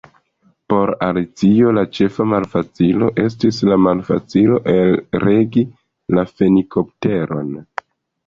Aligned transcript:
Por 0.71 0.91
Alicio 1.07 1.73
la 1.77 1.81
ĉefa 1.97 2.25
malfacilo 2.29 3.09
estis 3.25 3.59
la 3.71 3.77
malfacilo 3.87 4.57
elregi 4.75 5.65
la 6.19 6.23
fenikopteron. 6.31 7.53